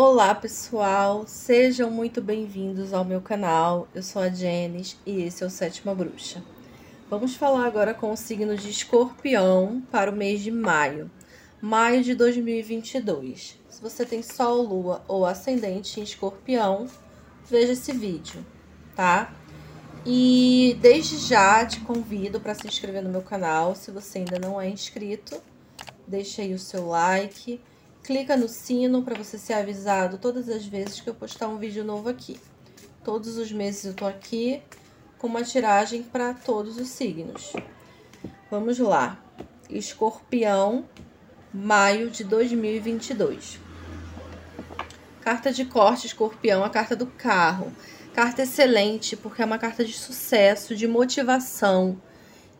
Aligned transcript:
Olá 0.00 0.32
pessoal, 0.32 1.24
sejam 1.26 1.90
muito 1.90 2.22
bem-vindos 2.22 2.92
ao 2.92 3.04
meu 3.04 3.20
canal. 3.20 3.88
Eu 3.92 4.00
sou 4.00 4.22
a 4.22 4.28
Jenis 4.28 4.96
e 5.04 5.22
esse 5.22 5.42
é 5.42 5.46
o 5.48 5.50
Sétima 5.50 5.92
Bruxa. 5.92 6.40
Vamos 7.10 7.34
falar 7.34 7.66
agora 7.66 7.92
com 7.92 8.12
o 8.12 8.16
signo 8.16 8.56
de 8.56 8.70
Escorpião 8.70 9.82
para 9.90 10.12
o 10.12 10.14
mês 10.14 10.40
de 10.40 10.52
maio, 10.52 11.10
maio 11.60 12.04
de 12.04 12.14
2022. 12.14 13.58
Se 13.68 13.82
você 13.82 14.06
tem 14.06 14.22
Sol, 14.22 14.62
Lua 14.62 15.02
ou 15.08 15.26
Ascendente 15.26 15.98
em 15.98 16.04
Escorpião, 16.04 16.86
veja 17.50 17.72
esse 17.72 17.90
vídeo, 17.90 18.46
tá? 18.94 19.34
E 20.06 20.78
desde 20.80 21.16
já 21.16 21.66
te 21.66 21.80
convido 21.80 22.38
para 22.38 22.54
se 22.54 22.68
inscrever 22.68 23.02
no 23.02 23.10
meu 23.10 23.22
canal, 23.22 23.74
se 23.74 23.90
você 23.90 24.18
ainda 24.18 24.38
não 24.38 24.60
é 24.60 24.68
inscrito, 24.68 25.42
deixa 26.06 26.42
aí 26.42 26.54
o 26.54 26.58
seu 26.58 26.86
like 26.86 27.60
clica 28.08 28.38
no 28.38 28.48
sino 28.48 29.02
para 29.02 29.22
você 29.22 29.36
ser 29.36 29.52
avisado 29.52 30.16
todas 30.16 30.48
as 30.48 30.64
vezes 30.64 30.98
que 30.98 31.10
eu 31.10 31.14
postar 31.14 31.46
um 31.46 31.58
vídeo 31.58 31.84
novo 31.84 32.08
aqui. 32.08 32.40
Todos 33.04 33.36
os 33.36 33.52
meses 33.52 33.84
eu 33.84 33.92
tô 33.92 34.06
aqui 34.06 34.62
com 35.18 35.26
uma 35.26 35.42
tiragem 35.42 36.02
para 36.02 36.32
todos 36.32 36.78
os 36.78 36.88
signos. 36.88 37.52
Vamos 38.50 38.78
lá. 38.78 39.22
Escorpião, 39.68 40.86
maio 41.52 42.08
de 42.08 42.24
2022. 42.24 43.60
Carta 45.20 45.52
de 45.52 45.66
corte, 45.66 46.06
escorpião, 46.06 46.64
a 46.64 46.70
carta 46.70 46.96
do 46.96 47.08
carro. 47.08 47.70
Carta 48.14 48.40
excelente, 48.40 49.18
porque 49.18 49.42
é 49.42 49.44
uma 49.44 49.58
carta 49.58 49.84
de 49.84 49.92
sucesso, 49.92 50.74
de 50.74 50.88
motivação, 50.88 52.00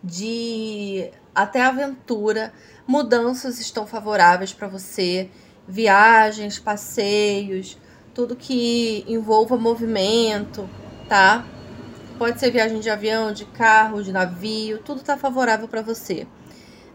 de 0.05 1.11
até 1.35 1.63
aventura. 1.63 2.53
Mudanças 2.87 3.59
estão 3.59 3.87
favoráveis 3.87 4.53
para 4.53 4.69
você, 4.69 5.31
viagens, 5.67 6.59
passeios, 6.59 7.79
tudo 8.15 8.35
que 8.35 9.05
envolva 9.07 9.57
movimento, 9.57 10.69
tá? 11.09 11.47
Pode 12.19 12.41
ser 12.41 12.51
viagem 12.51 12.81
de 12.81 12.91
avião, 12.91 13.33
de 13.33 13.45
carro, 13.45 14.03
de 14.03 14.11
navio, 14.11 14.79
tudo 14.79 15.03
tá 15.03 15.17
favorável 15.17 15.69
para 15.69 15.83
você. 15.83 16.27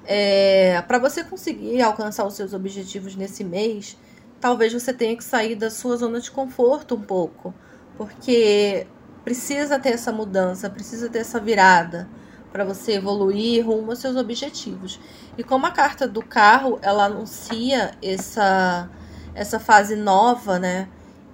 É, 0.06 0.82
para 0.82 1.00
você 1.00 1.24
conseguir 1.24 1.82
alcançar 1.82 2.26
os 2.26 2.34
seus 2.34 2.54
objetivos 2.54 3.16
nesse 3.16 3.44
mês, 3.44 3.98
talvez 4.42 4.74
você 4.74 4.94
tenha 4.94 5.16
que 5.16 5.24
sair 5.24 5.56
da 5.56 5.70
sua 5.70 5.96
zona 5.96 6.20
de 6.20 6.30
conforto 6.30 6.96
um 6.96 7.02
pouco, 7.02 7.54
porque 7.98 8.86
precisa 9.24 9.80
ter 9.80 9.92
essa 9.92 10.12
mudança, 10.12 10.70
precisa 10.70 11.08
ter 11.08 11.20
essa 11.20 11.40
virada 11.40 12.10
para 12.54 12.64
você 12.64 12.94
evoluir 12.94 13.66
rumo 13.66 13.90
aos 13.90 14.00
seus 14.00 14.16
objetivos. 14.16 15.00
E 15.36 15.44
como 15.44 15.66
a 15.66 15.72
carta 15.72 16.08
do 16.08 16.22
carro, 16.22 16.78
ela 16.84 17.06
anuncia 17.06 17.98
essa 18.02 18.90
essa 19.36 19.60
fase 19.60 19.96
nova, 19.96 20.60
né? 20.60 20.88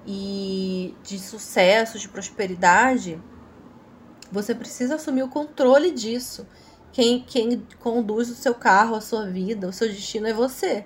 E 0.08 0.96
de 1.04 1.20
sucesso, 1.20 2.00
de 2.00 2.08
prosperidade, 2.08 3.22
você 4.32 4.56
precisa 4.56 4.96
assumir 4.96 5.24
o 5.24 5.28
controle 5.28 5.92
disso. 5.92 6.48
Quem, 6.94 7.22
quem 7.28 7.68
conduz 7.80 8.30
o 8.30 8.36
seu 8.36 8.56
carro, 8.56 8.96
a 8.96 9.02
sua 9.02 9.26
vida, 9.26 9.68
o 9.68 9.74
seu 9.74 9.90
destino 9.90 10.28
é 10.28 10.34
você. 10.34 10.86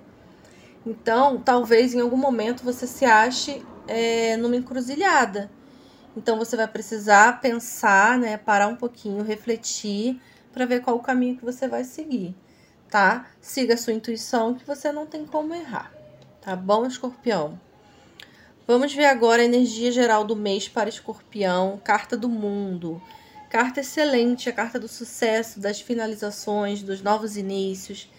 Então, 0.84 1.38
talvez 1.38 1.94
em 1.94 2.02
algum 2.02 2.18
momento 2.18 2.64
você 2.64 2.88
se 2.88 3.06
ache 3.06 3.64
é, 3.88 4.36
numa 4.38 4.56
encruzilhada 4.56 5.52
então 6.16 6.38
você 6.38 6.56
vai 6.56 6.68
precisar 6.68 7.42
pensar, 7.42 8.18
né, 8.18 8.38
parar 8.38 8.68
um 8.68 8.76
pouquinho, 8.76 9.24
refletir 9.24 10.22
para 10.52 10.66
ver 10.66 10.82
qual 10.82 10.96
o 10.96 11.02
caminho 11.02 11.36
que 11.36 11.44
você 11.44 11.68
vai 11.68 11.84
seguir, 11.84 12.36
tá? 12.90 13.26
Siga 13.42 13.74
a 13.74 13.78
sua 13.78 13.94
intuição 13.94 14.54
que 14.54 14.66
você 14.66 14.92
não 14.92 15.06
tem 15.06 15.26
como 15.26 15.54
errar. 15.54 15.92
Tá 16.42 16.56
bom, 16.56 16.86
Escorpião? 16.86 17.60
Vamos 18.68 18.94
ver 18.94 19.06
agora 19.06 19.42
a 19.42 19.46
energia 19.46 19.92
geral 19.92 20.24
do 20.24 20.36
mês 20.36 20.70
para 20.70 20.90
Escorpião, 20.90 21.82
carta 21.84 22.16
do 22.16 22.30
mundo. 22.30 23.02
Carta 23.50 23.82
excelente, 23.82 24.50
a 24.50 24.54
carta 24.54 24.80
do 24.80 24.88
sucesso, 24.88 25.60
das 25.60 25.82
finalizações, 25.82 26.82
dos 26.82 27.02
novos 27.02 27.36
inícios. 27.36 28.10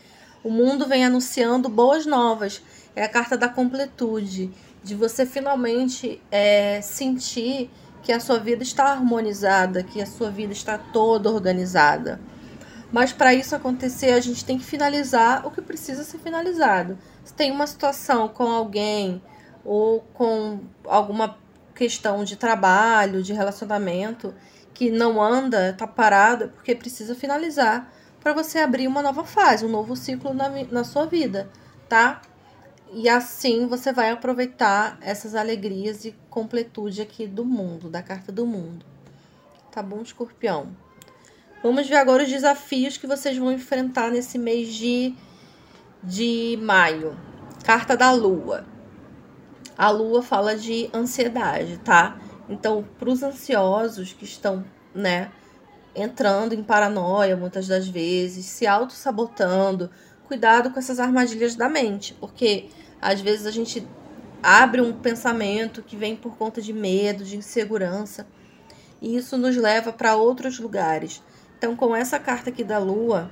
O 0.42 0.50
mundo 0.50 0.86
vem 0.86 1.04
anunciando 1.04 1.68
boas 1.68 2.04
novas. 2.04 2.62
É 2.94 3.02
a 3.02 3.08
carta 3.08 3.36
da 3.36 3.48
completude, 3.48 4.52
de 4.82 4.94
você 4.94 5.24
finalmente 5.24 6.20
é, 6.30 6.80
sentir 6.82 7.70
que 8.04 8.12
a 8.12 8.20
sua 8.20 8.38
vida 8.38 8.62
está 8.62 8.84
harmonizada, 8.92 9.82
que 9.82 10.00
a 10.00 10.06
sua 10.06 10.30
vida 10.30 10.52
está 10.52 10.76
toda 10.76 11.30
organizada. 11.30 12.20
Mas 12.92 13.12
para 13.12 13.34
isso 13.34 13.56
acontecer, 13.56 14.12
a 14.12 14.20
gente 14.20 14.44
tem 14.44 14.58
que 14.58 14.64
finalizar 14.64 15.44
o 15.44 15.50
que 15.50 15.62
precisa 15.62 16.04
ser 16.04 16.18
finalizado. 16.18 16.96
Se 17.24 17.32
tem 17.32 17.50
uma 17.50 17.66
situação 17.66 18.28
com 18.28 18.44
alguém 18.44 19.20
ou 19.64 20.00
com 20.12 20.60
alguma 20.84 21.36
questão 21.74 22.22
de 22.22 22.36
trabalho, 22.36 23.22
de 23.22 23.32
relacionamento 23.32 24.32
que 24.72 24.90
não 24.90 25.20
anda, 25.20 25.70
está 25.70 25.86
parado, 25.86 26.44
é 26.44 26.46
porque 26.48 26.74
precisa 26.74 27.14
finalizar 27.14 27.90
para 28.20 28.32
você 28.32 28.58
abrir 28.58 28.86
uma 28.86 29.02
nova 29.02 29.24
fase, 29.24 29.64
um 29.64 29.68
novo 29.68 29.96
ciclo 29.96 30.34
na, 30.34 30.48
na 30.70 30.84
sua 30.84 31.06
vida, 31.06 31.50
tá? 31.88 32.20
E 32.96 33.08
assim 33.08 33.66
você 33.66 33.92
vai 33.92 34.12
aproveitar 34.12 34.96
essas 35.00 35.34
alegrias 35.34 36.04
e 36.04 36.14
completude 36.30 37.02
aqui 37.02 37.26
do 37.26 37.44
mundo, 37.44 37.90
da 37.90 38.00
carta 38.00 38.30
do 38.30 38.46
mundo. 38.46 38.86
Tá 39.72 39.82
bom, 39.82 40.00
escorpião? 40.00 40.68
Vamos 41.60 41.88
ver 41.88 41.96
agora 41.96 42.22
os 42.22 42.28
desafios 42.28 42.96
que 42.96 43.08
vocês 43.08 43.36
vão 43.36 43.50
enfrentar 43.50 44.12
nesse 44.12 44.38
mês 44.38 44.72
de, 44.72 45.12
de 46.04 46.56
maio. 46.62 47.18
Carta 47.64 47.96
da 47.96 48.12
lua. 48.12 48.64
A 49.76 49.90
lua 49.90 50.22
fala 50.22 50.56
de 50.56 50.88
ansiedade, 50.94 51.78
tá? 51.78 52.16
Então, 52.48 52.84
para 52.96 53.10
os 53.10 53.24
ansiosos 53.24 54.12
que 54.12 54.24
estão, 54.24 54.64
né, 54.94 55.32
entrando 55.96 56.52
em 56.52 56.62
paranoia 56.62 57.36
muitas 57.36 57.66
das 57.66 57.88
vezes, 57.88 58.46
se 58.46 58.68
auto-sabotando, 58.68 59.90
cuidado 60.28 60.70
com 60.70 60.78
essas 60.78 61.00
armadilhas 61.00 61.56
da 61.56 61.68
mente, 61.68 62.14
porque 62.14 62.68
às 63.04 63.20
vezes 63.20 63.44
a 63.44 63.50
gente 63.50 63.86
abre 64.42 64.80
um 64.80 64.90
pensamento 64.90 65.82
que 65.82 65.94
vem 65.94 66.16
por 66.16 66.38
conta 66.38 66.62
de 66.62 66.72
medo, 66.72 67.22
de 67.22 67.36
insegurança, 67.36 68.26
e 68.98 69.14
isso 69.14 69.36
nos 69.36 69.54
leva 69.56 69.92
para 69.92 70.16
outros 70.16 70.58
lugares. 70.58 71.22
Então, 71.58 71.76
com 71.76 71.94
essa 71.94 72.18
carta 72.18 72.48
aqui 72.48 72.64
da 72.64 72.78
Lua, 72.78 73.30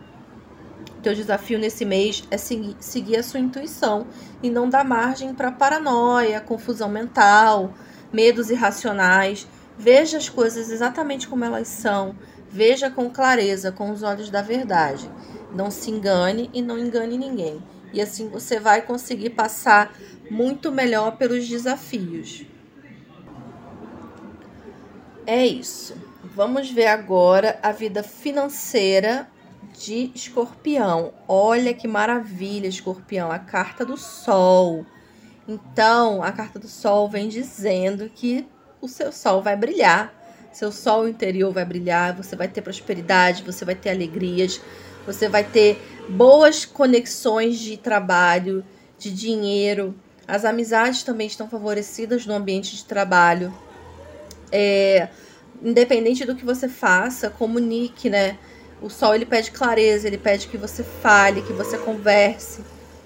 teu 1.03 1.15
desafio 1.15 1.59
nesse 1.59 1.87
mês 1.87 2.22
é 2.31 2.37
seguir, 2.37 2.77
seguir 2.81 3.16
a 3.16 3.22
sua 3.22 3.41
intuição 3.41 4.06
e 4.43 4.50
não 4.50 4.69
dar 4.69 4.84
margem 4.84 5.34
para 5.34 5.50
paranoia, 5.50 6.39
confusão 6.39 6.91
mental, 6.91 7.72
medos 8.12 8.50
irracionais. 8.50 9.49
Veja 9.78 10.19
as 10.19 10.28
coisas 10.28 10.71
exatamente 10.71 11.27
como 11.27 11.47
elas 11.47 11.69
são. 11.69 12.15
Veja 12.50 12.91
com 12.91 13.09
clareza, 13.09 13.72
com 13.72 13.91
os 13.91 14.03
olhos 14.03 14.28
da 14.28 14.43
verdade. 14.43 15.10
Não 15.54 15.71
se 15.71 15.91
engane 15.91 16.50
e 16.53 16.60
não 16.60 16.78
engane 16.78 17.16
ninguém 17.16 17.62
e 17.92 18.00
assim 18.00 18.28
você 18.28 18.58
vai 18.58 18.82
conseguir 18.82 19.30
passar 19.30 19.94
muito 20.30 20.72
melhor 20.72 21.16
pelos 21.16 21.48
desafios. 21.48 22.47
É 25.26 25.47
isso. 25.47 25.94
Vamos 26.34 26.70
ver 26.70 26.86
agora 26.86 27.58
a 27.62 27.72
vida 27.72 28.03
financeira 28.03 29.28
de 29.78 30.10
Escorpião. 30.14 31.12
Olha 31.28 31.75
que 31.75 31.86
maravilha, 31.86 32.66
Escorpião, 32.66 33.30
a 33.30 33.38
carta 33.38 33.84
do 33.84 33.97
Sol. 33.97 34.84
Então, 35.47 36.22
a 36.22 36.32
carta 36.32 36.59
do 36.59 36.69
Sol 36.69 37.09
vem 37.09 37.28
dizendo 37.28 38.09
que 38.09 38.47
o 38.82 38.88
seu 38.88 39.12
sol 39.12 39.41
vai 39.41 39.56
brilhar, 39.56 40.12
seu 40.53 40.72
sol 40.72 41.09
interior 41.09 41.53
vai 41.53 41.64
brilhar, 41.64 42.14
você 42.14 42.34
vai 42.34 42.48
ter 42.48 42.60
prosperidade, 42.60 43.44
você 43.44 43.64
vai 43.64 43.76
ter 43.76 43.91
alegrias, 43.91 44.60
você 45.06 45.28
vai 45.28 45.44
ter 45.44 45.80
boas 46.09 46.65
conexões 46.65 47.59
de 47.59 47.77
trabalho, 47.77 48.65
de 48.99 49.11
dinheiro. 49.11 49.95
As 50.27 50.45
amizades 50.45 51.03
também 51.03 51.27
estão 51.27 51.49
favorecidas 51.49 52.27
no 52.27 52.34
ambiente 52.34 52.77
de 52.77 52.84
trabalho. 52.84 53.53
É, 54.51 55.09
independente 55.63 56.25
do 56.25 56.34
que 56.34 56.45
você 56.45 56.69
faça, 56.69 57.31
comunique, 57.31 58.10
né? 58.10 58.39
O 58.81 58.91
sol 58.91 59.15
ele 59.15 59.25
pede 59.25 59.51
clareza, 59.51 60.07
ele 60.07 60.19
pede 60.19 60.49
que 60.49 60.57
você 60.57 60.83
fale, 60.83 61.43
que 61.43 61.53
você 61.53 61.78
converse, 61.78 62.63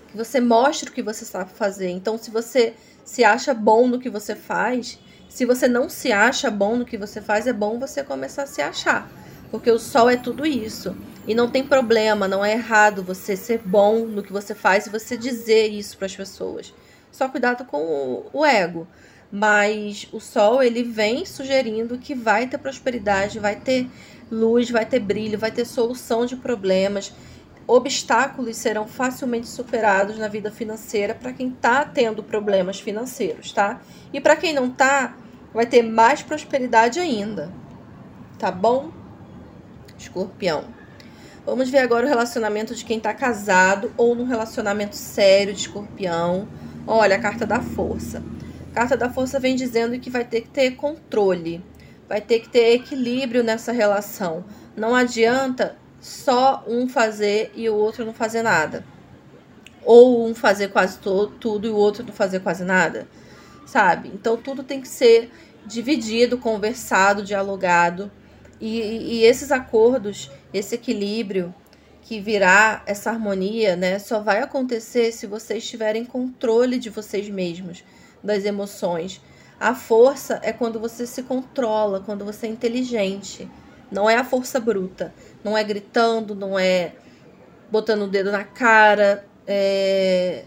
que 0.08 0.16
você 0.16 0.40
mostre 0.40 0.88
o 0.88 0.92
que 0.92 1.02
você 1.02 1.24
sabe 1.24 1.50
fazer. 1.52 1.90
Então, 1.90 2.16
se 2.16 2.30
você 2.30 2.74
se 3.04 3.22
acha 3.22 3.52
bom 3.52 3.86
no 3.86 4.00
que 4.00 4.08
você 4.08 4.34
faz, 4.34 4.98
se 5.28 5.44
você 5.44 5.68
não 5.68 5.88
se 5.88 6.10
acha 6.10 6.50
bom 6.50 6.76
no 6.76 6.84
que 6.84 6.96
você 6.96 7.20
faz, 7.20 7.46
é 7.46 7.52
bom 7.52 7.78
você 7.78 8.02
começar 8.02 8.44
a 8.44 8.46
se 8.46 8.62
achar. 8.62 9.10
Porque 9.50 9.70
o 9.70 9.78
sol 9.78 10.08
é 10.08 10.16
tudo 10.16 10.46
isso. 10.46 10.96
E 11.26 11.34
não 11.34 11.50
tem 11.50 11.66
problema, 11.66 12.28
não 12.28 12.44
é 12.44 12.52
errado 12.52 13.02
você 13.02 13.36
ser 13.36 13.58
bom 13.64 14.06
no 14.06 14.22
que 14.22 14.32
você 14.32 14.54
faz 14.54 14.86
e 14.86 14.90
você 14.90 15.16
dizer 15.16 15.66
isso 15.66 15.96
para 15.96 16.06
as 16.06 16.14
pessoas. 16.14 16.72
Só 17.10 17.28
cuidado 17.28 17.64
com 17.64 17.78
o, 17.82 18.26
o 18.32 18.44
ego. 18.44 18.86
Mas 19.30 20.06
o 20.12 20.20
sol, 20.20 20.62
ele 20.62 20.84
vem 20.84 21.26
sugerindo 21.26 21.98
que 21.98 22.14
vai 22.14 22.46
ter 22.46 22.58
prosperidade, 22.58 23.40
vai 23.40 23.56
ter 23.56 23.88
luz, 24.30 24.70
vai 24.70 24.86
ter 24.86 25.00
brilho, 25.00 25.38
vai 25.38 25.50
ter 25.50 25.64
solução 25.64 26.26
de 26.26 26.36
problemas. 26.36 27.12
obstáculos 27.66 28.56
serão 28.56 28.86
facilmente 28.86 29.48
superados 29.48 30.16
na 30.16 30.28
vida 30.28 30.52
financeira 30.52 31.14
para 31.14 31.32
quem 31.32 31.48
está 31.48 31.84
tendo 31.84 32.22
problemas 32.22 32.78
financeiros, 32.78 33.50
tá? 33.50 33.80
E 34.12 34.20
para 34.20 34.36
quem 34.36 34.54
não 34.54 34.70
tá, 34.70 35.16
vai 35.52 35.66
ter 35.66 35.82
mais 35.82 36.22
prosperidade 36.22 37.00
ainda. 37.00 37.50
Tá 38.38 38.52
bom? 38.52 38.92
Escorpião. 39.98 40.64
Vamos 41.46 41.70
ver 41.70 41.78
agora 41.78 42.04
o 42.04 42.08
relacionamento 42.08 42.74
de 42.74 42.84
quem 42.84 42.98
está 42.98 43.14
casado 43.14 43.92
ou 43.96 44.16
num 44.16 44.24
relacionamento 44.24 44.96
sério 44.96 45.54
de 45.54 45.60
escorpião. 45.60 46.48
Olha 46.84 47.14
a 47.14 47.20
carta 47.20 47.46
da 47.46 47.60
força. 47.60 48.20
A 48.72 48.74
carta 48.74 48.96
da 48.96 49.08
força 49.08 49.38
vem 49.38 49.54
dizendo 49.54 49.96
que 50.00 50.10
vai 50.10 50.24
ter 50.24 50.40
que 50.40 50.48
ter 50.48 50.72
controle, 50.72 51.64
vai 52.08 52.20
ter 52.20 52.40
que 52.40 52.48
ter 52.48 52.74
equilíbrio 52.74 53.44
nessa 53.44 53.70
relação. 53.70 54.44
Não 54.76 54.92
adianta 54.92 55.76
só 56.00 56.64
um 56.66 56.88
fazer 56.88 57.52
e 57.54 57.70
o 57.70 57.76
outro 57.76 58.04
não 58.04 58.12
fazer 58.12 58.42
nada. 58.42 58.84
Ou 59.84 60.26
um 60.26 60.34
fazer 60.34 60.72
quase 60.72 60.98
tudo 60.98 61.68
e 61.68 61.70
o 61.70 61.76
outro 61.76 62.04
não 62.04 62.12
fazer 62.12 62.40
quase 62.40 62.64
nada. 62.64 63.06
Sabe? 63.64 64.10
Então 64.12 64.36
tudo 64.36 64.64
tem 64.64 64.80
que 64.80 64.88
ser 64.88 65.30
dividido, 65.64 66.38
conversado, 66.38 67.22
dialogado. 67.22 68.10
E, 68.60 69.20
e, 69.20 69.24
esses 69.24 69.52
acordos, 69.52 70.30
esse 70.56 70.74
equilíbrio 70.74 71.54
que 72.02 72.20
virá, 72.20 72.82
essa 72.86 73.10
harmonia, 73.10 73.74
né, 73.74 73.98
só 73.98 74.20
vai 74.20 74.40
acontecer 74.40 75.10
se 75.10 75.26
vocês 75.26 75.68
tiverem 75.68 76.04
controle 76.04 76.78
de 76.78 76.88
vocês 76.88 77.28
mesmos, 77.28 77.82
das 78.22 78.44
emoções. 78.44 79.20
A 79.58 79.74
força 79.74 80.38
é 80.42 80.52
quando 80.52 80.78
você 80.78 81.06
se 81.06 81.22
controla, 81.24 82.00
quando 82.00 82.24
você 82.24 82.46
é 82.46 82.50
inteligente. 82.50 83.48
Não 83.90 84.08
é 84.08 84.16
a 84.16 84.24
força 84.24 84.60
bruta. 84.60 85.12
Não 85.42 85.58
é 85.58 85.64
gritando, 85.64 86.34
não 86.34 86.58
é 86.58 86.92
botando 87.70 88.02
o 88.02 88.08
dedo 88.08 88.30
na 88.30 88.44
cara, 88.44 89.26
é... 89.46 90.44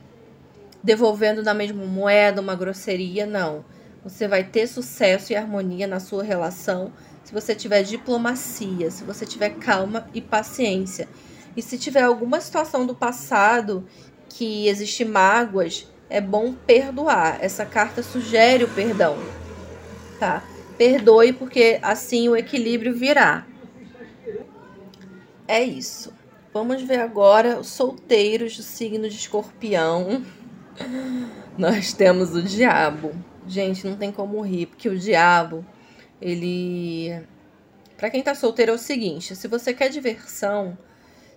devolvendo 0.84 1.44
na 1.44 1.54
mesma 1.54 1.86
moeda 1.86 2.40
uma 2.40 2.56
grosseria, 2.56 3.26
não. 3.26 3.66
Você 4.04 4.28
vai 4.30 4.46
ter 4.46 4.66
sucesso 4.68 5.34
e 5.34 5.36
harmonia 5.36 5.88
na 5.88 6.00
sua 6.00 6.24
relação 6.24 6.94
se 7.30 7.34
você 7.36 7.54
tiver 7.54 7.84
diplomacia, 7.84 8.90
se 8.90 9.04
você 9.04 9.24
tiver 9.24 9.52
calma 9.52 10.10
e 10.16 10.20
paciência. 10.20 11.08
E 11.56 11.62
se 11.62 11.78
tiver 11.78 12.02
alguma 12.02 12.42
situação 12.42 12.88
do 12.88 12.96
passado 12.96 13.86
que 14.28 14.68
existe 14.68 15.06
mágoas, 15.06 15.88
é 16.10 16.20
bom 16.20 16.54
perdoar. 16.54 17.38
Essa 17.40 17.68
carta 17.68 18.02
sugere 18.02 18.64
o 18.64 18.68
perdão, 18.68 19.16
tá? 20.20 20.44
Perdoe 20.76 21.32
porque 21.32 21.78
assim 21.84 22.28
o 22.28 22.36
equilíbrio 22.36 22.96
virá. 22.96 23.46
É 25.48 25.62
isso. 25.62 26.12
Vamos 26.52 26.82
ver 26.82 27.00
agora 27.00 27.60
os 27.60 27.68
solteiros 27.68 28.58
do 28.58 28.64
signo 28.64 29.08
de 29.08 29.18
escorpião. 29.18 30.26
Nós 31.56 31.94
temos 31.94 32.34
o 32.34 32.42
diabo. 32.42 33.12
Gente, 33.48 33.86
não 33.86 33.96
tem 33.96 34.12
como 34.12 34.42
rir, 34.42 34.66
porque 34.66 34.90
o 34.90 34.98
diabo, 34.98 35.64
ele. 36.22 37.22
Para 37.98 38.10
quem 38.10 38.24
tá 38.24 38.36
solteiro 38.36 38.72
é 38.72 38.76
o 38.76 38.78
seguinte: 38.78 39.36
se 39.36 39.48
você 39.48 39.74
quer 39.74 39.90
diversão, 39.90 40.78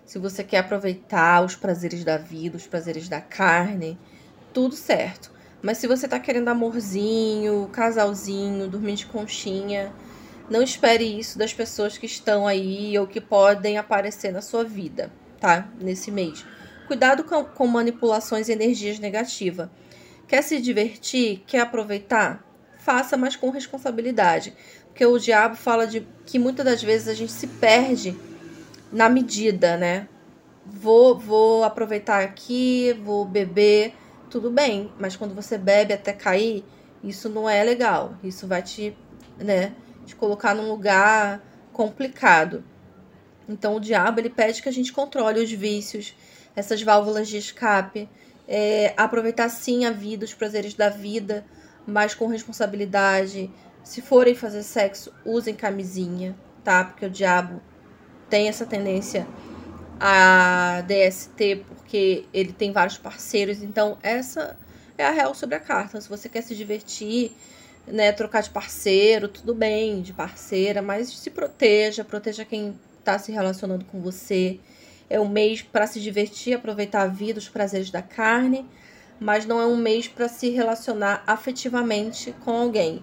se 0.05 0.19
você 0.19 0.43
quer 0.43 0.59
aproveitar 0.59 1.43
os 1.43 1.55
prazeres 1.55 2.03
da 2.03 2.17
vida, 2.17 2.57
os 2.57 2.67
prazeres 2.67 3.07
da 3.07 3.21
carne, 3.21 3.97
tudo 4.53 4.75
certo. 4.75 5.31
Mas 5.61 5.77
se 5.77 5.87
você 5.87 6.07
tá 6.07 6.19
querendo 6.19 6.49
amorzinho, 6.49 7.69
casalzinho, 7.71 8.67
dormir 8.67 8.95
de 8.95 9.05
conchinha, 9.05 9.93
não 10.49 10.61
espere 10.61 11.05
isso 11.17 11.37
das 11.37 11.53
pessoas 11.53 11.97
que 11.97 12.05
estão 12.05 12.45
aí 12.45 12.97
ou 12.99 13.07
que 13.07 13.21
podem 13.21 13.77
aparecer 13.77 14.31
na 14.31 14.41
sua 14.41 14.63
vida, 14.63 15.09
tá? 15.39 15.69
Nesse 15.79 16.11
mês. 16.11 16.45
Cuidado 16.85 17.23
com, 17.23 17.45
com 17.45 17.65
manipulações 17.65 18.49
e 18.49 18.51
energias 18.51 18.99
negativas. 18.99 19.69
Quer 20.27 20.41
se 20.41 20.59
divertir? 20.59 21.43
Quer 21.47 21.61
aproveitar? 21.61 22.43
Faça, 22.83 23.15
mas 23.15 23.37
com 23.37 23.49
responsabilidade. 23.49 24.53
Porque 24.87 25.05
o 25.05 25.17
diabo 25.17 25.55
fala 25.55 25.87
de 25.87 26.05
que 26.25 26.37
muitas 26.37 26.65
das 26.65 26.83
vezes 26.83 27.07
a 27.07 27.13
gente 27.13 27.31
se 27.31 27.47
perde 27.47 28.13
na 28.91 29.07
medida, 29.07 29.77
né? 29.77 30.09
Vou, 30.65 31.17
vou 31.17 31.63
aproveitar 31.63 32.21
aqui, 32.21 32.91
vou 33.03 33.23
beber 33.23 33.93
tudo 34.29 34.51
bem, 34.51 34.91
mas 34.99 35.15
quando 35.15 35.33
você 35.33 35.57
bebe 35.57 35.93
até 35.93 36.11
cair, 36.11 36.65
isso 37.01 37.29
não 37.29 37.49
é 37.49 37.63
legal. 37.63 38.17
Isso 38.21 38.47
vai 38.47 38.61
te, 38.61 38.93
né, 39.37 39.73
te 40.05 40.13
colocar 40.13 40.53
num 40.53 40.67
lugar 40.67 41.41
complicado. 41.71 42.65
Então 43.47 43.75
o 43.77 43.79
diabo 43.79 44.19
ele 44.19 44.29
pede 44.29 44.61
que 44.61 44.67
a 44.67 44.73
gente 44.73 44.91
controle 44.91 45.41
os 45.41 45.51
vícios, 45.51 46.13
essas 46.53 46.81
válvulas 46.81 47.29
de 47.29 47.37
escape, 47.37 48.09
é, 48.45 48.93
aproveitar 48.97 49.47
sim 49.47 49.85
a 49.85 49.91
vida, 49.91 50.25
os 50.25 50.33
prazeres 50.33 50.73
da 50.73 50.89
vida, 50.89 51.45
mas 51.85 52.13
com 52.13 52.27
responsabilidade. 52.27 53.49
Se 53.83 54.01
forem 54.01 54.35
fazer 54.35 54.63
sexo, 54.63 55.13
usem 55.25 55.53
camisinha, 55.53 56.35
tá? 56.63 56.85
Porque 56.85 57.05
o 57.05 57.09
diabo 57.09 57.61
tem 58.29 58.47
essa 58.47 58.65
tendência 58.65 59.27
a 59.99 60.83
DST, 60.87 61.63
porque 61.67 62.25
ele 62.33 62.51
tem 62.51 62.71
vários 62.71 62.97
parceiros. 62.97 63.61
Então, 63.61 63.97
essa 64.01 64.57
é 64.97 65.05
a 65.05 65.11
real 65.11 65.33
sobre 65.33 65.55
a 65.55 65.59
carta. 65.59 65.99
Se 66.01 66.09
você 66.09 66.27
quer 66.27 66.41
se 66.41 66.55
divertir, 66.55 67.31
né, 67.87 68.11
trocar 68.11 68.41
de 68.41 68.49
parceiro, 68.49 69.27
tudo 69.27 69.53
bem, 69.53 70.01
de 70.01 70.13
parceira, 70.13 70.81
mas 70.81 71.09
se 71.09 71.29
proteja, 71.29 72.03
proteja 72.03 72.45
quem 72.45 72.77
está 72.99 73.19
se 73.19 73.31
relacionando 73.31 73.85
com 73.85 73.99
você. 74.01 74.59
É 75.09 75.19
um 75.19 75.27
mês 75.27 75.61
para 75.61 75.85
se 75.85 75.99
divertir, 75.99 76.53
aproveitar 76.53 77.03
a 77.03 77.07
vida, 77.07 77.39
os 77.39 77.49
prazeres 77.49 77.91
da 77.91 78.01
carne, 78.01 78.65
mas 79.19 79.45
não 79.45 79.59
é 79.61 79.65
um 79.65 79.77
mês 79.77 80.07
para 80.07 80.27
se 80.27 80.49
relacionar 80.49 81.23
afetivamente 81.25 82.33
com 82.43 82.51
alguém. 82.51 83.01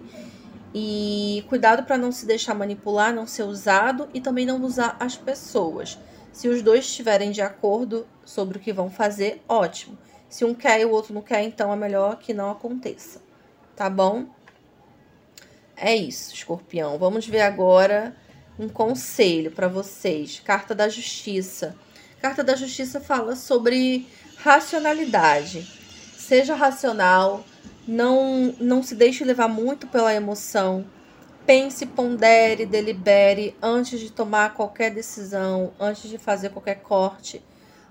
E 0.73 1.43
cuidado 1.49 1.83
para 1.83 1.97
não 1.97 2.11
se 2.11 2.25
deixar 2.25 2.53
manipular, 2.53 3.13
não 3.13 3.27
ser 3.27 3.43
usado 3.43 4.07
e 4.13 4.21
também 4.21 4.45
não 4.45 4.61
usar 4.63 4.95
as 4.99 5.17
pessoas. 5.17 5.97
Se 6.31 6.47
os 6.47 6.61
dois 6.61 6.85
estiverem 6.85 7.31
de 7.31 7.41
acordo 7.41 8.07
sobre 8.23 8.57
o 8.57 8.61
que 8.61 8.71
vão 8.71 8.89
fazer, 8.89 9.43
ótimo. 9.49 9.97
Se 10.29 10.45
um 10.45 10.53
quer 10.53 10.79
e 10.79 10.85
o 10.85 10.91
outro 10.91 11.13
não 11.13 11.21
quer, 11.21 11.43
então 11.43 11.73
é 11.73 11.75
melhor 11.75 12.17
que 12.17 12.33
não 12.33 12.49
aconteça. 12.49 13.21
Tá 13.75 13.89
bom? 13.89 14.27
É 15.75 15.93
isso, 15.93 16.33
escorpião. 16.33 16.97
Vamos 16.97 17.27
ver 17.27 17.41
agora 17.41 18.15
um 18.57 18.69
conselho 18.69 19.51
para 19.51 19.67
vocês. 19.67 20.39
Carta 20.39 20.73
da 20.73 20.87
Justiça. 20.87 21.75
Carta 22.21 22.43
da 22.43 22.55
Justiça 22.55 23.01
fala 23.01 23.35
sobre 23.35 24.07
racionalidade. 24.37 25.80
Seja 26.21 26.55
racional, 26.55 27.43
não, 27.87 28.53
não 28.59 28.81
se 28.81 28.95
deixe 28.95 29.23
levar 29.23 29.47
muito 29.47 29.87
pela 29.87 30.13
emoção 30.13 30.85
pense, 31.45 31.85
pondere, 31.85 32.65
delibere 32.65 33.55
antes 33.61 33.99
de 33.99 34.11
tomar 34.11 34.53
qualquer 34.53 34.91
decisão, 34.91 35.71
antes 35.79 36.09
de 36.09 36.17
fazer 36.17 36.49
qualquer 36.49 36.75
corte, 36.75 37.43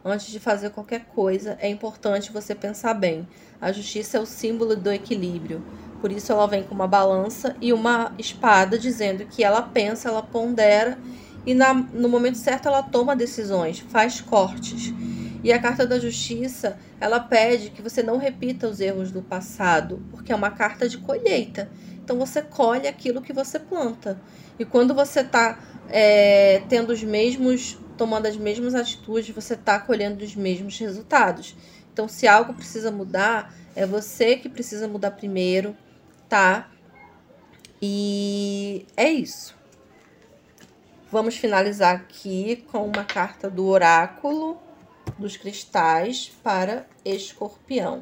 antes 0.04 0.28
de 0.28 0.38
fazer 0.38 0.70
qualquer 0.70 1.06
coisa. 1.06 1.58
É 1.60 1.68
importante 1.68 2.32
você 2.32 2.54
pensar 2.54 2.94
bem. 2.94 3.28
A 3.60 3.72
justiça 3.72 4.16
é 4.16 4.20
o 4.20 4.26
símbolo 4.26 4.76
do 4.76 4.92
equilíbrio. 4.92 5.62
Por 6.00 6.10
isso 6.10 6.32
ela 6.32 6.46
vem 6.46 6.62
com 6.62 6.74
uma 6.74 6.86
balança 6.86 7.54
e 7.60 7.72
uma 7.72 8.14
espada 8.18 8.78
dizendo 8.78 9.26
que 9.26 9.44
ela 9.44 9.60
pensa, 9.60 10.08
ela 10.08 10.22
pondera 10.22 10.98
e 11.44 11.52
na, 11.52 11.74
no 11.74 12.08
momento 12.08 12.38
certo 12.38 12.66
ela 12.66 12.82
toma 12.82 13.14
decisões, 13.14 13.80
faz 13.80 14.20
cortes. 14.20 14.94
E 15.42 15.52
a 15.52 15.58
carta 15.58 15.86
da 15.86 15.98
justiça, 15.98 16.78
ela 17.00 17.18
pede 17.18 17.70
que 17.70 17.80
você 17.80 18.02
não 18.02 18.18
repita 18.18 18.68
os 18.68 18.80
erros 18.80 19.10
do 19.10 19.22
passado, 19.22 20.02
porque 20.10 20.32
é 20.32 20.36
uma 20.36 20.50
carta 20.50 20.88
de 20.88 20.98
colheita. 20.98 21.70
Então 22.02 22.18
você 22.18 22.42
colhe 22.42 22.86
aquilo 22.86 23.22
que 23.22 23.32
você 23.32 23.58
planta. 23.58 24.20
E 24.58 24.64
quando 24.64 24.94
você 24.94 25.20
está 25.20 25.58
é, 25.88 26.62
tendo 26.68 26.90
os 26.92 27.02
mesmos, 27.02 27.78
tomando 27.96 28.26
as 28.26 28.36
mesmas 28.36 28.74
atitudes, 28.74 29.34
você 29.34 29.54
está 29.54 29.78
colhendo 29.78 30.24
os 30.24 30.34
mesmos 30.36 30.78
resultados. 30.78 31.56
Então, 31.92 32.08
se 32.08 32.26
algo 32.26 32.54
precisa 32.54 32.90
mudar, 32.90 33.54
é 33.74 33.84
você 33.84 34.36
que 34.36 34.48
precisa 34.48 34.86
mudar 34.86 35.10
primeiro, 35.12 35.76
tá? 36.28 36.70
E 37.82 38.86
é 38.96 39.10
isso. 39.10 39.54
Vamos 41.10 41.36
finalizar 41.36 41.96
aqui 41.96 42.64
com 42.70 42.86
uma 42.86 43.04
carta 43.04 43.50
do 43.50 43.66
oráculo 43.66 44.58
dos 45.20 45.36
cristais 45.36 46.32
para 46.42 46.86
escorpião 47.04 48.00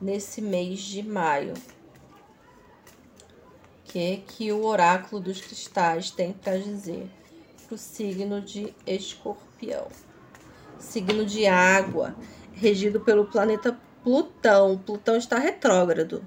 nesse 0.00 0.42
mês 0.42 0.80
de 0.80 1.02
maio 1.02 1.54
que 3.84 4.18
que 4.26 4.52
o 4.52 4.64
oráculo 4.64 5.20
dos 5.20 5.40
cristais 5.40 6.10
tem 6.10 6.32
para 6.32 6.58
dizer 6.58 7.10
para 7.68 7.74
o 7.74 7.78
signo 7.78 8.40
de 8.40 8.74
Escorpião. 8.86 9.88
Signo 10.78 11.26
de 11.26 11.46
água, 11.46 12.16
regido 12.54 13.00
pelo 13.00 13.26
planeta 13.26 13.78
Plutão. 14.02 14.78
Plutão 14.78 15.16
está 15.16 15.38
retrógrado. 15.38 16.26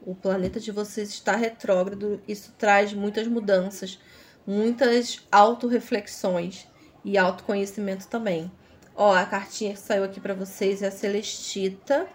O 0.00 0.14
planeta 0.14 0.58
de 0.58 0.72
vocês 0.72 1.10
está 1.10 1.36
retrógrado. 1.36 2.18
Isso 2.26 2.54
traz 2.56 2.94
muitas 2.94 3.26
mudanças, 3.26 4.00
muitas 4.46 5.20
autorreflexões 5.30 6.66
e 7.04 7.18
autoconhecimento 7.18 8.08
também. 8.08 8.50
Ó, 8.94 9.14
a 9.14 9.24
cartinha 9.24 9.72
que 9.72 9.80
saiu 9.80 10.04
aqui 10.04 10.20
para 10.20 10.34
vocês 10.34 10.82
é 10.82 10.88
a 10.88 10.90
Celestita, 10.90 12.06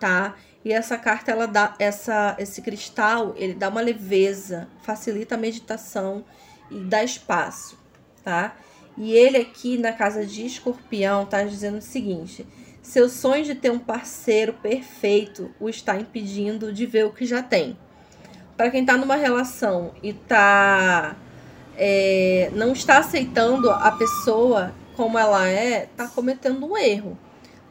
tá? 0.00 0.34
E 0.64 0.72
essa 0.72 0.96
carta, 0.96 1.30
ela 1.30 1.46
dá, 1.46 1.74
essa, 1.78 2.36
esse 2.38 2.62
cristal, 2.62 3.34
ele 3.36 3.54
dá 3.54 3.68
uma 3.68 3.80
leveza, 3.80 4.68
facilita 4.82 5.34
a 5.34 5.38
meditação 5.38 6.24
e 6.70 6.78
dá 6.78 7.02
espaço, 7.02 7.78
tá? 8.24 8.54
E 8.96 9.12
ele 9.12 9.38
aqui 9.38 9.78
na 9.78 9.92
casa 9.92 10.26
de 10.26 10.44
escorpião 10.44 11.24
tá 11.24 11.42
dizendo 11.42 11.78
o 11.78 11.82
seguinte: 11.82 12.46
seu 12.82 13.08
sonho 13.08 13.44
de 13.44 13.54
ter 13.54 13.70
um 13.70 13.78
parceiro 13.78 14.52
perfeito 14.54 15.50
o 15.58 15.68
está 15.68 15.96
impedindo 15.96 16.72
de 16.72 16.84
ver 16.84 17.06
o 17.06 17.12
que 17.12 17.24
já 17.24 17.42
tem. 17.42 17.76
Para 18.56 18.70
quem 18.70 18.84
tá 18.84 18.96
numa 18.96 19.16
relação 19.16 19.94
e 20.02 20.12
tá 20.12 21.16
é, 21.76 22.50
não 22.54 22.72
está 22.72 22.98
aceitando 22.98 23.70
a 23.70 23.90
pessoa 23.92 24.74
como 25.02 25.18
ela 25.18 25.48
é, 25.48 25.88
tá 25.96 26.06
cometendo 26.06 26.64
um 26.64 26.78
erro. 26.78 27.18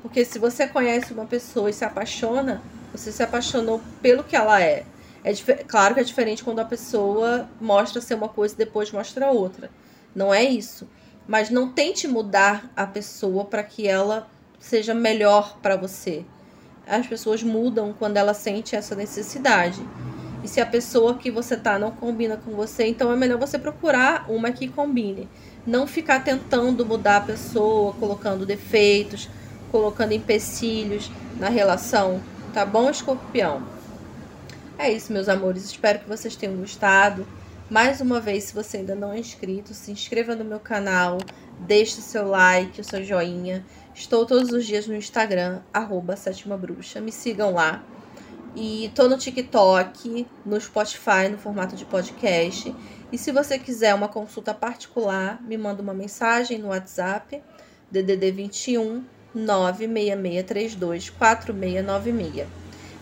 Porque 0.01 0.25
se 0.25 0.38
você 0.38 0.67
conhece 0.67 1.13
uma 1.13 1.25
pessoa 1.25 1.69
e 1.69 1.73
se 1.73 1.85
apaixona, 1.85 2.61
você 2.91 3.09
se 3.09 3.23
apaixonou 3.23 3.79
pelo 4.01 4.21
que 4.21 4.35
ela 4.35 4.61
é. 4.61 4.83
É 5.23 5.33
claro 5.63 5.93
que 5.93 6.01
é 6.01 6.03
diferente 6.03 6.43
quando 6.43 6.59
a 6.59 6.65
pessoa 6.65 7.50
mostra 7.61 8.01
ser 8.01 8.15
uma 8.15 8.27
coisa 8.27 8.53
e 8.53 8.57
depois 8.57 8.91
mostra 8.91 9.31
outra. 9.31 9.69
Não 10.13 10.33
é 10.33 10.43
isso. 10.43 10.89
Mas 11.25 11.50
não 11.50 11.71
tente 11.71 12.05
mudar 12.05 12.69
a 12.75 12.85
pessoa 12.85 13.45
para 13.45 13.63
que 13.63 13.88
ela 13.88 14.27
seja 14.59 14.93
melhor 14.93 15.57
para 15.61 15.77
você. 15.77 16.25
As 16.85 17.07
pessoas 17.07 17.41
mudam 17.41 17.95
quando 17.97 18.17
ela 18.17 18.33
sente 18.33 18.75
essa 18.75 18.93
necessidade. 18.93 19.81
E 20.43 20.50
se 20.50 20.59
a 20.59 20.65
pessoa 20.65 21.15
que 21.15 21.31
você 21.31 21.55
tá 21.55 21.79
não 21.79 21.91
combina 21.91 22.35
com 22.35 22.51
você, 22.51 22.88
então 22.88 23.09
é 23.09 23.15
melhor 23.15 23.39
você 23.39 23.57
procurar 23.57 24.29
uma 24.29 24.51
que 24.51 24.67
combine. 24.67 25.29
Não 25.65 25.86
ficar 25.86 26.24
tentando 26.24 26.86
mudar 26.86 27.18
a 27.18 27.22
pessoa, 27.22 27.94
colocando 27.94 28.46
defeitos, 28.46 29.30
colocando 29.72 30.13
empecilhos 30.13 31.12
na 31.39 31.50
relação. 31.50 32.22
Tá 32.53 32.65
bom, 32.65 32.89
escorpião? 32.89 33.63
É 34.77 34.91
isso, 34.91 35.13
meus 35.13 35.30
amores. 35.30 35.63
Espero 35.63 36.00
que 36.00 36.10
vocês 36.10 36.36
tenham 36.36 36.58
gostado. 36.58 37.27
Mais 37.70 38.01
uma 38.01 38.20
vez, 38.20 38.46
se 38.46 38.53
você 38.53 38.77
ainda 38.77 38.96
não 38.96 39.13
é 39.13 39.20
inscrito, 39.20 39.74
se 39.74 39.91
inscreva 39.91 40.36
no 40.36 40.44
meu 40.44 40.60
canal, 40.60 41.20
deixe 41.60 42.01
seu 42.01 42.27
like, 42.27 42.82
o 42.82 42.84
seu 42.84 43.03
joinha. 43.03 43.63
Estou 43.94 44.25
todos 44.25 44.51
os 44.51 44.65
dias 44.65 44.88
no 44.88 44.96
Instagram, 44.96 45.62
arroba 45.72 46.15
Sétima 46.15 46.58
Bruxa. 46.58 47.00
Me 47.00 47.12
sigam 47.12 47.53
lá. 47.53 47.84
E 48.56 48.91
tô 48.94 49.08
no 49.08 49.18
TikTok, 49.18 50.27
no 50.46 50.60
Spotify, 50.60 51.30
no 51.32 51.38
formato 51.38 51.75
de 51.75 51.86
podcast. 51.86 52.75
E 53.12 53.18
se 53.18 53.32
você 53.32 53.60
quiser 53.60 53.94
uma 53.94 54.08
consulta 54.08 54.53
particular, 54.53 55.41
me 55.44 55.58
manda 55.58 55.82
uma 55.82 55.94
mensagem 55.94 56.58
no 56.58 56.70
WhatsApp, 56.70 57.41
DDD 57.91 58.32
21 58.32 59.03
96632 59.36 61.10
4696. 61.10 62.48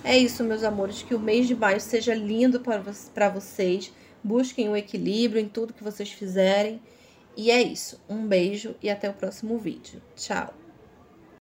É 0.03 0.17
isso, 0.17 0.43
meus 0.43 0.63
amores, 0.63 1.03
que 1.03 1.13
o 1.13 1.19
mês 1.19 1.47
de 1.47 1.55
maio 1.55 1.79
seja 1.79 2.15
lindo 2.15 2.61
para 2.61 3.29
vocês. 3.29 3.91
Busquem 4.23 4.69
o 4.69 4.75
equilíbrio 4.75 5.41
em 5.41 5.47
tudo 5.47 5.73
que 5.73 5.83
vocês 5.83 6.11
fizerem. 6.11 6.81
E 7.35 7.51
é 7.51 7.61
isso. 7.61 7.99
Um 8.09 8.25
beijo 8.25 8.75
e 8.81 8.89
até 8.89 9.09
o 9.09 9.13
próximo 9.13 9.57
vídeo. 9.57 10.01
Tchau! 10.15 10.58